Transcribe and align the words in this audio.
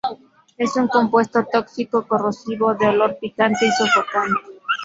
Es 0.57 0.75
un 0.77 0.87
compuesto 0.87 1.45
tóxico, 1.45 2.07
corrosivo, 2.07 2.73
de 2.73 2.87
olor 2.87 3.19
picante 3.21 3.67
y 3.67 3.69
sofocante. 3.71 4.41